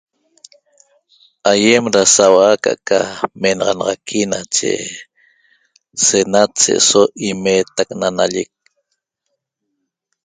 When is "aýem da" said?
1.51-2.03